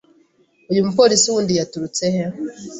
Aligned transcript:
Uyu 0.71 0.85
mupolisi 0.87 1.27
wundi 1.33 1.51
yaturutse 1.59 2.03
he? 2.13 2.23